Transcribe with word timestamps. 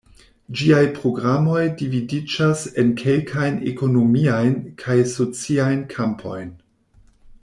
Ĝiaj 0.59 0.85
programoj 0.93 1.65
dividiĝas 1.81 2.63
en 2.83 2.89
kelkajn 3.03 3.61
ekonomiajn 3.73 4.57
kaj 4.85 4.97
sociajn 5.13 5.85
kampojn. 5.97 6.51